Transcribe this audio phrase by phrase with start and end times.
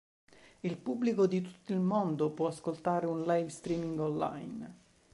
[0.61, 4.75] Il pubblico di tutto il mondo può ascoltare un live streaming online.